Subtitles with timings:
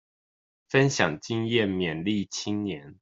[0.67, 2.97] 分享經驗勉勵青年